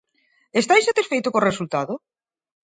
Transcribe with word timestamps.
Está 0.61 0.73
insatisfeito 0.81 1.31
co 1.33 1.47
resultado? 1.49 1.93